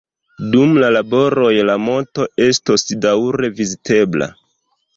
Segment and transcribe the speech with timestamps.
[0.53, 4.33] Dum la laboroj la monto estos daŭre vizitebla.